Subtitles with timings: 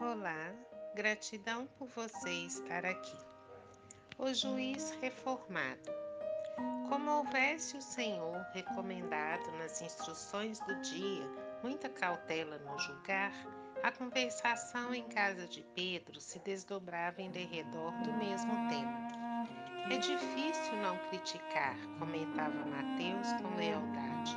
[0.00, 0.52] Olá,
[0.94, 3.18] gratidão por você estar aqui.
[4.16, 5.90] O juiz reformado.
[6.88, 11.28] Como houvesse o Senhor recomendado nas instruções do dia
[11.64, 13.32] muita cautela no julgar,
[13.82, 19.08] a conversação em casa de Pedro se desdobrava em derredor do mesmo tema.
[19.90, 24.36] É difícil não criticar, comentava Mateus com lealdade,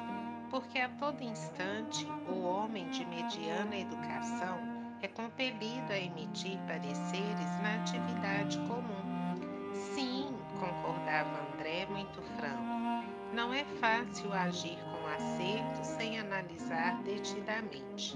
[0.49, 7.75] porque a todo instante o homem de mediana educação é compelido a emitir pareceres na
[7.81, 9.73] atividade comum.
[9.73, 12.61] Sim, concordava André muito franco.
[13.33, 18.15] Não é fácil agir com acerto sem analisar detidamente.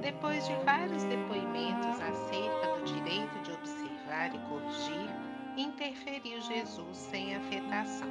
[0.00, 5.10] Depois de vários depoimentos acerca do direito de observar e corrigir,
[5.56, 8.08] interferiu Jesus sem afetação.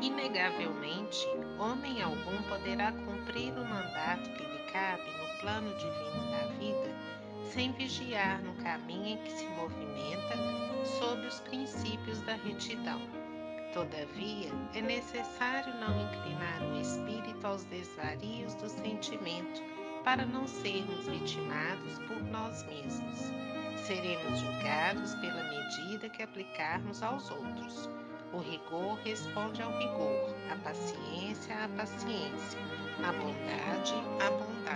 [0.00, 1.26] Inegavelmente,
[1.58, 6.90] homem algum poderá cumprir o mandato que lhe cabe no plano divino da vida
[7.52, 10.36] sem vigiar no caminho em que se movimenta
[10.98, 13.00] sob os princípios da retidão.
[13.74, 19.62] Todavia, é necessário não inclinar o espírito aos desvarios do sentimento
[20.02, 23.18] para não sermos vitimados por nós mesmos.
[23.76, 27.90] Seremos julgados pela medida que aplicarmos aos outros.
[28.32, 32.58] O rigor responde ao rigor, a paciência à paciência,
[33.06, 34.73] a bondade à bondade.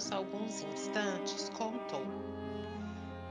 [0.00, 2.04] Transcorridos alguns instantes, contou.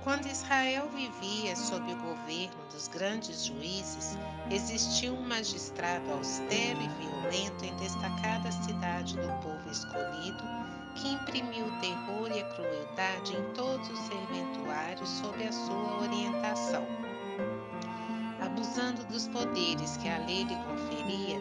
[0.04, 4.18] Quando Israel vivia sob o governo dos grandes juízes,
[4.52, 10.44] existiu um magistrado austero e violento em destacada cidade do povo escolhido,
[10.96, 16.86] que imprimiu o terror e a crueldade em todos os serventuários sob a sua orientação
[18.42, 21.40] abusando dos poderes que a lei lhe conferia,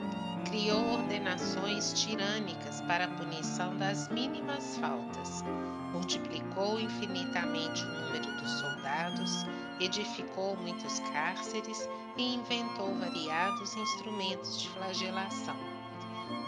[0.48, 5.44] criou ordenações tirânicas para a punição das mínimas faltas,
[5.92, 9.44] multiplicou infinitamente o número dos soldados,
[9.78, 15.56] edificou muitos cárceres e inventou variados instrumentos de flagelação.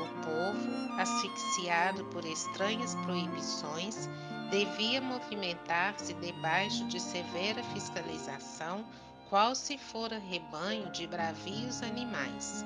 [0.00, 4.08] O povo, asfixiado por estranhas proibições,
[4.50, 8.82] devia movimentar-se debaixo de severa fiscalização
[9.30, 12.64] qual se fora rebanho de bravios animais.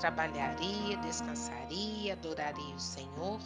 [0.00, 3.38] Trabalharia, descansaria, adoraria o Senhor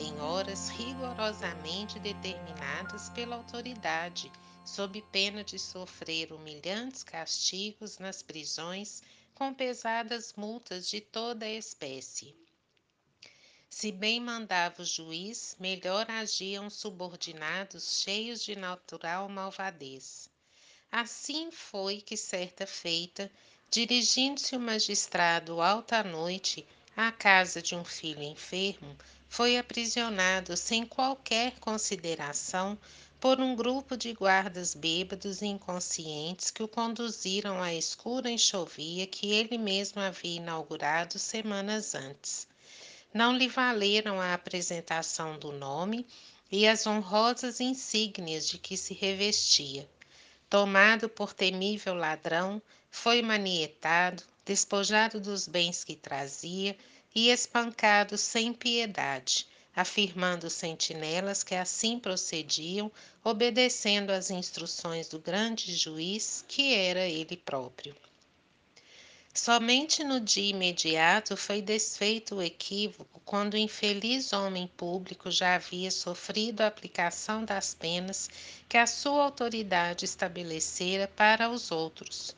[0.00, 4.32] em horas rigorosamente determinadas pela autoridade,
[4.64, 12.34] sob pena de sofrer humilhantes castigos nas prisões com pesadas multas de toda a espécie.
[13.70, 20.28] Se bem mandava o juiz, melhor agiam subordinados cheios de natural malvadez.
[20.92, 23.30] Assim foi que certa feita,
[23.68, 26.66] dirigindo-se o magistrado alta noite
[26.96, 28.96] à casa de um filho enfermo,
[29.28, 32.78] foi aprisionado sem qualquer consideração
[33.20, 39.32] por um grupo de guardas bêbados e inconscientes que o conduziram à escura enxovia que
[39.32, 42.46] ele mesmo havia inaugurado semanas antes.
[43.12, 46.06] Não lhe valeram a apresentação do nome
[46.50, 49.88] e as honrosas insígnias de que se revestia
[50.48, 56.76] tomado por temível ladrão, foi manietado, despojado dos bens que trazia
[57.14, 62.90] e espancado sem piedade, afirmando sentinelas que assim procediam,
[63.24, 67.94] obedecendo às instruções do grande juiz, que era ele próprio.
[69.36, 75.90] Somente no dia imediato foi desfeito o equívoco quando o infeliz homem público já havia
[75.90, 78.30] sofrido a aplicação das penas
[78.66, 82.34] que a sua autoridade estabelecera para os outros.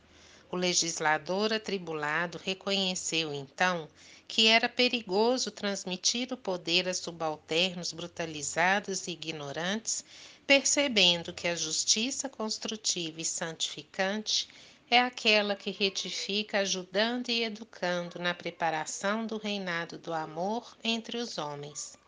[0.51, 3.89] O legislador atribulado reconheceu então
[4.27, 10.05] que era perigoso transmitir o poder a subalternos brutalizados e ignorantes,
[10.45, 14.49] percebendo que a justiça construtiva e santificante
[14.91, 21.37] é aquela que retifica, ajudando e educando na preparação do reinado do amor entre os
[21.37, 21.99] homens.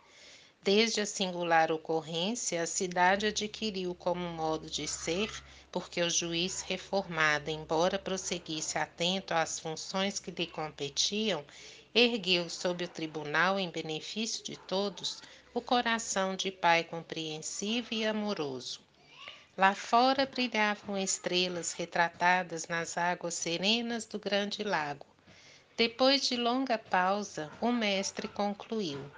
[0.63, 5.31] Desde a singular ocorrência, a cidade adquiriu como modo de ser,
[5.71, 11.45] porque o juiz reformado, embora prosseguisse atento às funções que lhe competiam,
[11.95, 15.23] ergueu sob o tribunal em benefício de todos
[15.53, 18.90] o coração de pai compreensivo e amoroso.
[19.57, 25.07] Lá fora brilhavam estrelas retratadas nas águas serenas do grande lago.
[25.77, 29.11] Depois de longa pausa, o mestre concluiu: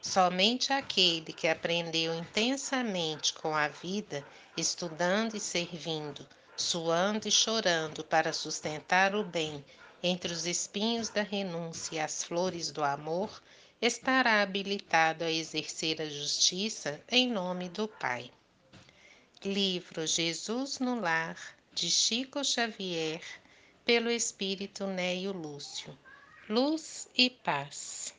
[0.00, 4.24] Somente aquele que aprendeu intensamente com a vida,
[4.56, 6.26] estudando e servindo,
[6.56, 9.64] suando e chorando para sustentar o bem
[10.02, 13.42] entre os espinhos da renúncia e as flores do amor,
[13.82, 18.30] estará habilitado a exercer a justiça em nome do Pai.
[19.42, 21.34] Livro Jesus no Lar,
[21.72, 23.22] de Chico Xavier,
[23.86, 25.98] pelo Espírito Neio Lúcio.
[26.46, 28.12] Luz e paz.